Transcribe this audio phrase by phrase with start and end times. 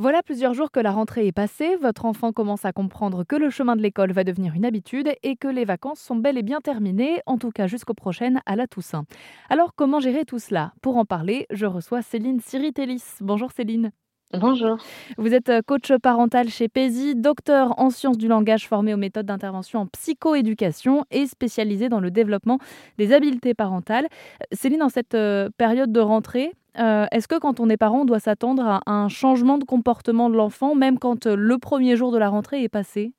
[0.00, 3.50] Voilà plusieurs jours que la rentrée est passée, votre enfant commence à comprendre que le
[3.50, 6.60] chemin de l'école va devenir une habitude et que les vacances sont bel et bien
[6.60, 9.04] terminées, en tout cas jusqu'aux prochaines à la Toussaint.
[9.50, 10.72] Alors comment gérer tout cela?
[10.80, 13.02] Pour en parler, je reçois Céline Siritelis.
[13.20, 13.90] Bonjour Céline.
[14.32, 14.78] Bonjour.
[15.18, 19.26] Vous êtes euh, coach parental chez PESI, docteur en sciences du langage formé aux méthodes
[19.26, 22.58] d'intervention en psychoéducation et spécialisé dans le développement
[22.96, 24.06] des habiletés parentales.
[24.52, 28.04] Céline, en cette euh, période de rentrée, euh, est-ce que quand on est parent, on
[28.04, 32.12] doit s'attendre à un changement de comportement de l'enfant, même quand euh, le premier jour
[32.12, 33.12] de la rentrée est passé?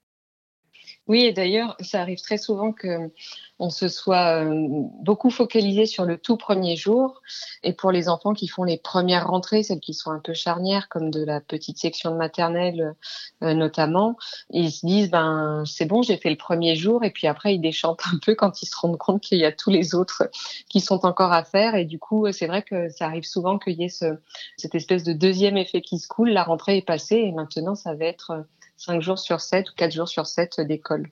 [1.12, 3.12] Oui, et d'ailleurs, ça arrive très souvent que
[3.60, 4.68] on se soit euh,
[5.04, 7.22] beaucoup focalisé sur le tout premier jour.
[7.64, 10.88] Et pour les enfants qui font les premières rentrées, celles qui sont un peu charnières,
[10.88, 12.96] comme de la petite section de maternelle
[13.44, 14.16] euh, notamment,
[14.52, 17.59] ils se disent ben c'est bon, j'ai fait le premier jour, et puis après ils
[17.59, 20.30] déchantent un peu quand ils se rendent compte qu'il y a tous les autres
[20.70, 21.76] qui sont encore à faire.
[21.76, 24.18] Et du coup, c'est vrai que ça arrive souvent qu'il y ait ce,
[24.56, 26.30] cette espèce de deuxième effet qui se coule.
[26.30, 28.46] La rentrée est passée, et maintenant ça va être
[28.81, 31.09] cinq jours sur sept ou quatre jours sur sept d'école.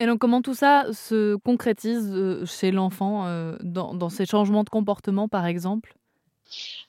[0.00, 4.68] Et donc, comment tout ça se concrétise euh, chez l'enfant euh, dans, ces changements de
[4.68, 5.94] comportement, par exemple?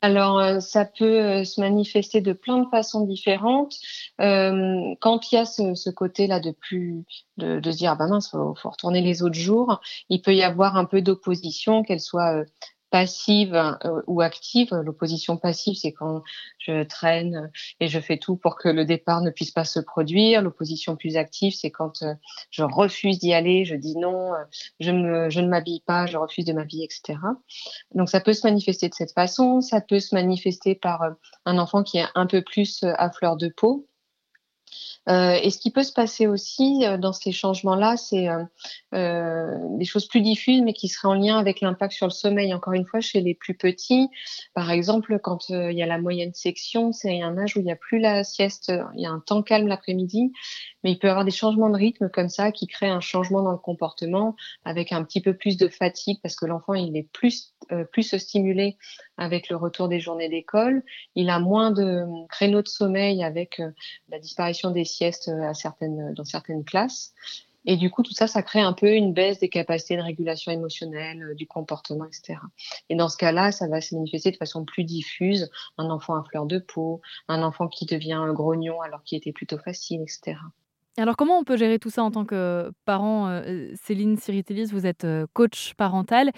[0.02, 3.76] Alors, euh, ça peut se manifester de plein de façons différentes.
[4.20, 7.04] quand il y a ce, côté-là de plus
[7.38, 10.44] de, se dire, ah ben mince, faut, faut retourner les autres jours, il peut y
[10.44, 12.44] avoir un peu d'opposition, qu'elle soit
[12.90, 14.74] passive euh, ou active.
[14.84, 16.24] L'opposition passive, c'est quand
[16.58, 20.42] je traîne et je fais tout pour que le départ ne puisse pas se produire.
[20.42, 22.14] L'opposition plus active, c'est quand euh,
[22.52, 24.44] je refuse d'y aller, je dis non, euh,
[24.80, 27.20] je, me, je ne m'habille pas, je refuse de m'habiller, etc.
[27.94, 29.62] Donc ça peut se manifester de cette façon.
[29.62, 31.04] Ça peut se manifester par
[31.46, 33.89] un enfant qui est un peu plus à fleur de peau,
[35.10, 38.28] et ce qui peut se passer aussi euh, dans ces changements-là, c'est
[38.94, 42.54] euh, des choses plus diffuses, mais qui seraient en lien avec l'impact sur le sommeil.
[42.54, 44.10] Encore une fois, chez les plus petits,
[44.54, 47.72] par exemple, quand il y a la moyenne section, c'est un âge où il n'y
[47.72, 50.32] a plus la sieste, il y a un temps calme l'après-midi,
[50.84, 53.42] mais il peut y avoir des changements de rythme comme ça qui créent un changement
[53.42, 54.36] dans le comportement
[54.66, 57.54] avec un petit peu plus de fatigue parce que l'enfant il est plus
[57.92, 58.78] plus stimulé
[59.18, 60.82] avec le retour des journées d'école,
[61.14, 63.62] il a moins de créneaux de sommeil avec
[64.10, 67.14] la disparition des siestes à certaines, dans certaines classes.
[67.66, 70.52] Et du coup, tout ça, ça crée un peu une baisse des capacités de régulation
[70.52, 72.40] émotionnelle, euh, du comportement, etc.
[72.90, 75.50] Et dans ce cas-là, ça va se manifester de façon plus diffuse.
[75.78, 79.34] Un enfant à fleur de peau, un enfant qui devient un grognon alors qu'il était
[79.34, 80.38] plutôt facile, etc.
[81.00, 84.86] Alors comment on peut gérer tout ça en tant que parent euh, Céline Siritelis, vous
[84.86, 86.32] êtes euh, coach parental.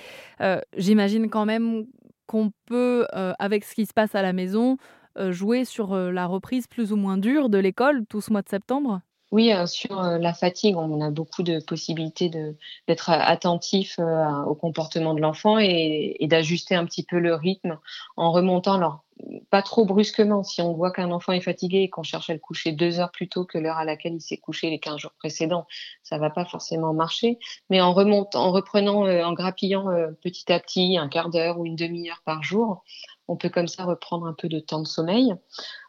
[0.77, 1.85] J'imagine quand même
[2.27, 4.77] qu'on peut, avec ce qui se passe à la maison,
[5.17, 8.41] euh, jouer sur euh, la reprise plus ou moins dure de l'école tout ce mois
[8.41, 9.01] de septembre?
[9.33, 13.97] Oui, euh, sur la fatigue, on a beaucoup de possibilités d'être attentif
[14.45, 17.77] au comportement de l'enfant et, et d'ajuster un petit peu le rythme
[18.17, 18.73] en remontant.
[18.73, 19.03] Alors,
[19.49, 20.43] pas trop brusquement.
[20.43, 23.11] Si on voit qu'un enfant est fatigué et qu'on cherche à le coucher deux heures
[23.11, 25.67] plus tôt que l'heure à laquelle il s'est couché les 15 jours précédents,
[26.03, 27.39] ça va pas forcément marcher.
[27.69, 31.59] Mais en remontant, en reprenant, euh, en grappillant euh, petit à petit un quart d'heure
[31.59, 32.83] ou une demi-heure par jour,
[33.27, 35.33] on peut comme ça reprendre un peu de temps de sommeil.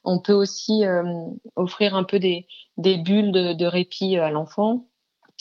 [0.05, 1.03] On peut aussi euh,
[1.57, 4.87] offrir un peu des, des bulles de, de répit à l'enfant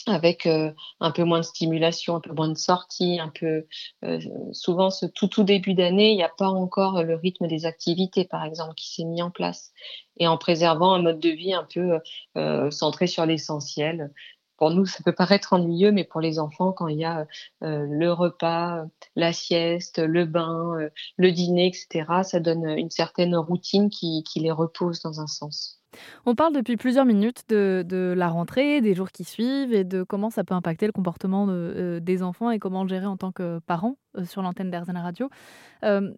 [0.06, 3.66] avec euh, un peu moins de stimulation, un peu moins de sortie, un peu
[4.04, 4.20] euh,
[4.52, 8.24] souvent ce tout tout début d'année, il n'y a pas encore le rythme des activités
[8.24, 9.72] par exemple qui s'est mis en place
[10.16, 12.00] et en préservant un mode de vie un peu
[12.36, 14.12] euh, centré sur l'essentiel.
[14.56, 17.26] Pour nous, ça peut paraître ennuyeux, mais pour les enfants, quand il y a
[17.62, 18.84] le repas,
[19.16, 20.76] la sieste, le bain,
[21.16, 25.81] le dîner, etc., ça donne une certaine routine qui, qui les repose dans un sens.
[26.26, 30.30] On parle depuis plusieurs minutes de, la rentrée, des jours qui suivent et de comment
[30.30, 33.60] ça peut impacter le comportement euh, des enfants et comment le gérer en tant que
[33.66, 35.30] parent euh, sur l'antenne d'Airzen Radio.
[35.84, 36.12] Euh,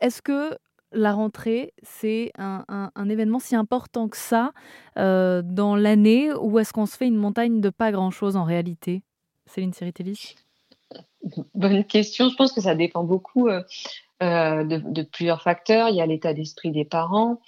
[0.00, 0.56] est-ce que
[0.92, 4.50] la rentrée, c'est un, événement si important que ça
[4.96, 9.02] dans l'année ou est-ce qu'on se fait une montagne de pas grand-chose en réalité?
[9.46, 10.34] Céline Siritelis
[11.54, 12.28] Bonne question.
[12.28, 13.48] Je pense que ça dépend beaucoup
[14.20, 15.88] de, plusieurs facteurs.
[15.88, 17.40] Il y a l'état d'esprit des parents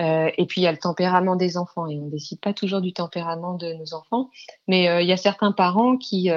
[0.00, 1.86] euh, et puis il y a le tempérament des enfants.
[1.86, 4.30] Et on ne décide pas toujours du tempérament de nos enfants,
[4.66, 6.30] mais euh, il y a certains parents qui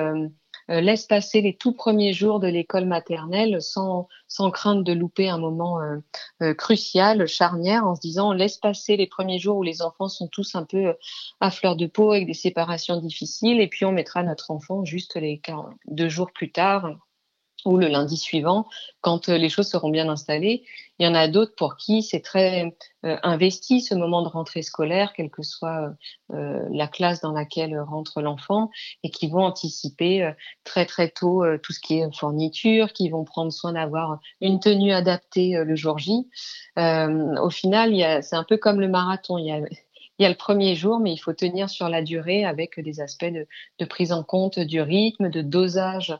[0.70, 5.38] laissent passer les tout premiers jours de l'école maternelle sans, sans crainte de louper un
[5.38, 5.80] moment
[6.58, 10.28] crucial, charnière, en se disant on laisse passer les premiers jours où les enfants sont
[10.28, 10.94] tous un peu
[11.40, 15.16] à fleur de peau avec des séparations difficiles et puis on mettra notre enfant juste
[15.16, 15.42] les
[15.88, 16.98] deux jours plus tard
[17.68, 18.68] ou le lundi suivant,
[19.02, 20.64] quand euh, les choses seront bien installées.
[21.00, 22.74] Il y en a d'autres pour qui c'est très
[23.06, 25.94] euh, investi ce moment de rentrée scolaire, quelle que soit
[26.34, 28.72] euh, la classe dans laquelle rentre l'enfant,
[29.04, 30.32] et qui vont anticiper
[30.64, 34.94] très très tôt tout ce qui est fourniture, qui vont prendre soin d'avoir une tenue
[34.94, 36.28] adaptée le jour J.
[36.78, 39.38] au final, c'est un peu comme le marathon.
[39.38, 43.02] Il y a le premier jour, mais il faut tenir sur la durée avec des
[43.02, 46.18] aspects de, prise en compte du rythme, de dosage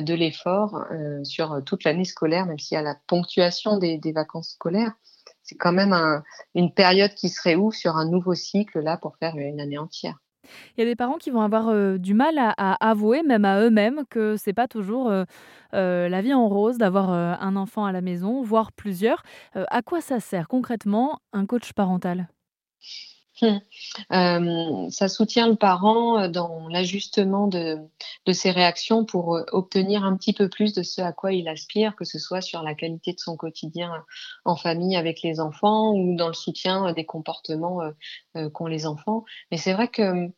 [0.00, 4.50] de l'effort euh, sur toute l'année scolaire, même s'il y a la ponctuation des, vacances
[4.50, 4.92] scolaires.
[5.42, 5.94] C'est quand même
[6.54, 10.18] une période qui se réouvre sur un nouveau cycle là pour faire une année entière.
[10.76, 13.60] Il y a des parents qui vont avoir euh, du mal à, avouer, même à
[13.60, 15.12] eux-mêmes, que c'est pas toujours
[15.72, 19.22] la vie en rose d'avoir un enfant à la maison, voire plusieurs.
[19.54, 22.28] à quoi ça sert concrètement un coach parental?
[23.42, 27.78] Euh, ça soutient le parent euh, dans l'ajustement de,
[28.32, 31.96] ses réactions pour euh, obtenir un petit peu plus de ce à quoi il aspire,
[31.96, 33.92] que ce soit sur la qualité de son quotidien
[34.44, 37.80] en famille avec les enfants ou dans le soutien des comportements
[38.52, 39.24] qu'ont les enfants.
[39.50, 40.28] Mais c'est vrai que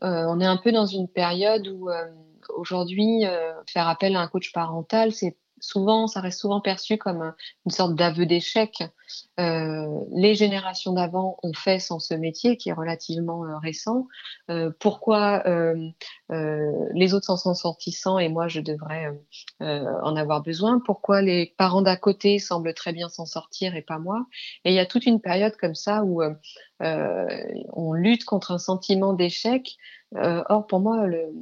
[0.00, 1.88] on est un peu dans une période où
[2.56, 3.24] aujourd'hui
[3.66, 7.34] faire appel à un coach parental, c'est souvent, ça reste souvent perçu comme
[7.66, 8.82] une sorte d'aveu d'échec.
[9.38, 14.06] Euh, les générations d'avant ont fait sans ce métier qui est relativement euh, récent.
[14.50, 15.42] Euh, pourquoi
[16.94, 19.08] les autres s'en sont sortis sans et moi je devrais
[19.60, 20.80] en avoir besoin?
[20.84, 24.26] Pourquoi les parents d'à côté semblent très bien s'en sortir et pas moi?
[24.64, 26.22] Et il y a toute une période comme ça où
[26.80, 29.76] on lutte contre un sentiment d'échec.
[30.14, 31.32] or, pour moi, le,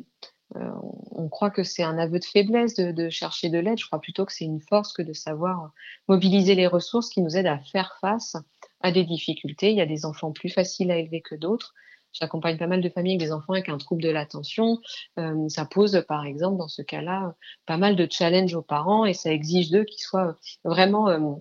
[0.55, 3.79] on croit que c'est un aveu de faiblesse de, chercher de l'aide.
[3.79, 5.73] Je crois plutôt que c'est une force que de savoir
[6.09, 8.37] mobiliser les ressources qui nous aident à faire face
[8.81, 9.71] à des difficultés.
[9.71, 11.75] Il y a des enfants plus faciles à élever que d'autres.
[12.13, 14.79] J'accompagne pas mal de familles avec des enfants avec un trouble de l'attention.
[15.19, 17.35] Euh, ça pose, par exemple, dans ce cas-là,
[17.67, 21.35] pas mal de challenges aux parents et ça exige d'eux qu'ils soient vraiment euh,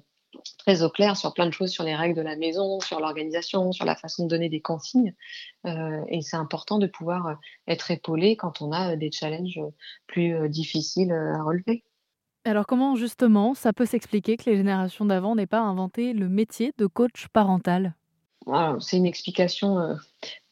[0.57, 3.71] très au clair sur plein de choses, sur les règles de la maison, sur l'organisation,
[3.71, 5.13] sur la façon de donner des consignes.
[5.65, 7.33] Euh, et c'est important de pouvoir euh,
[7.67, 9.59] être épaulé quand on a euh, des challenges
[10.07, 11.83] plus difficiles à relever.
[12.45, 16.73] Alors comment justement ça peut s'expliquer que les générations d'avant n'aient pas inventé le métier
[16.77, 17.95] de coach parental?
[18.79, 19.97] C'est une explication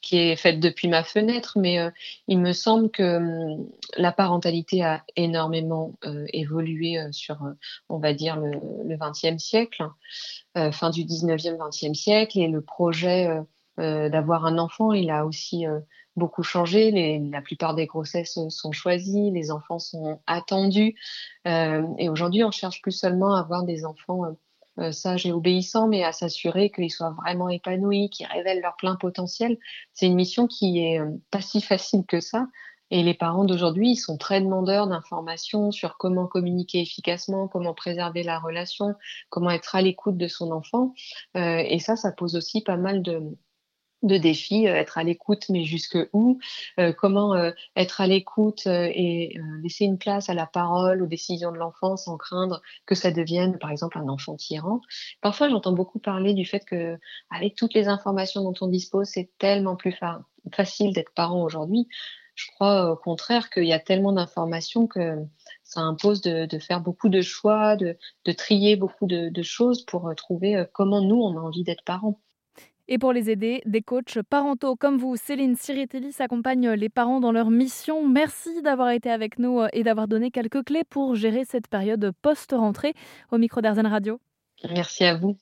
[0.06, 1.90] qui est faite depuis ma fenêtre, mais euh,
[2.28, 3.68] il me semble que hum,
[3.98, 7.40] la parentalité a énormément euh, évolué euh, sur,
[7.90, 9.84] on va dire, le, 20e siècle,
[10.54, 13.28] fin du 19e, 20e siècle, et le projet
[13.78, 15.66] d'avoir un enfant, il a aussi
[16.16, 17.20] beaucoup changé.
[17.32, 20.96] La plupart des grossesses sont choisies, les enfants sont attendus,
[21.46, 24.38] et aujourd'hui, on cherche plus seulement à avoir des enfants
[24.80, 28.96] euh, sage et obéissant, mais à s'assurer qu'ils soient vraiment épanouis, qu'ils révèlent leur plein
[28.96, 29.58] potentiel.
[29.94, 32.48] C'est une mission qui est euh, pas si facile que ça.
[32.92, 38.22] Et les parents d'aujourd'hui, ils sont très demandeurs d'informations sur comment communiquer efficacement, comment préserver
[38.22, 38.94] la relation,
[39.30, 40.94] comment être à l'écoute de son enfant.
[41.36, 43.22] Euh, et ça, ça pose aussi pas mal de,
[44.06, 46.40] de défis, euh, être à l'écoute, mais jusque où
[46.80, 51.52] euh, Comment euh, être à l'écoute et laisser une place à la parole, aux décisions
[51.52, 54.82] de l'enfant sans craindre que ça devienne, par exemple, un enfant tyran.
[55.22, 56.98] Parfois, j'entends beaucoup parler du fait que,
[57.30, 59.96] avec toutes les informations dont on dispose, c'est tellement plus
[60.54, 61.88] facile d'être parent aujourd'hui.
[62.36, 65.18] Je crois au contraire qu'il y a tellement d'informations que
[65.64, 67.98] ça impose de, faire beaucoup de choix, de,
[68.34, 72.20] trier beaucoup de, de choses pour trouver comment nous, on a envie d'être parents.
[72.88, 77.32] Et pour les aider, des coachs parentaux comme vous, Céline Siritelli, s'accompagnent les parents dans
[77.32, 78.08] leur mission.
[78.08, 82.12] Merci d'avoir été avec nous euh, et d'avoir donné quelques clés pour gérer cette période
[82.22, 82.94] post-rentrée
[83.32, 84.20] au micro d'Arzen Radio.
[84.70, 85.36] Merci à vous.